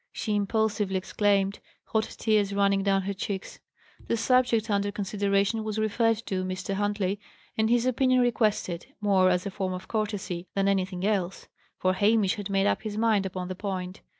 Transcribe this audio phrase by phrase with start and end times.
[0.11, 3.59] she impulsively exclaimed, hot tears running down her cheeks.
[4.07, 6.73] The subject under consideration was referred to Mr.
[6.73, 7.19] Huntley,
[7.55, 12.33] and his opinion requested: more as a form of courtesy than anything else, for Hamish
[12.33, 14.01] had made up his mind upon the point.